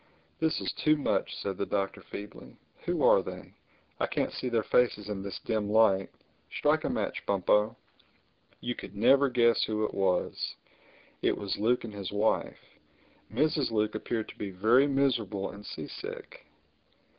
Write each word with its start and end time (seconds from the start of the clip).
"This 0.39 0.59
is 0.59 0.71
too 0.71 0.97
much," 0.97 1.35
said 1.35 1.57
the 1.57 1.65
Doctor 1.67 2.01
feebly. 2.01 2.57
"Who 2.85 3.03
are 3.03 3.21
they? 3.21 3.53
I 3.99 4.07
can't 4.07 4.33
see 4.33 4.49
their 4.49 4.63
faces 4.63 5.09
in 5.09 5.21
this 5.21 5.37
dim 5.45 5.69
light. 5.69 6.09
Strike 6.49 6.85
a 6.85 6.89
match, 6.89 7.23
Bumpo." 7.27 7.77
You 8.61 8.73
could 8.73 8.95
never 8.95 9.29
guess 9.29 9.63
who 9.65 9.83
it 9.85 9.93
was. 9.93 10.55
It 11.21 11.37
was 11.37 11.57
Luke 11.59 11.83
and 11.83 11.93
his 11.93 12.11
wife. 12.11 12.79
Mrs. 13.31 13.69
Luke 13.69 13.93
appeared 13.93 14.27
to 14.29 14.37
be 14.39 14.49
very 14.49 14.87
miserable 14.87 15.51
and 15.51 15.63
seasick. 15.63 16.47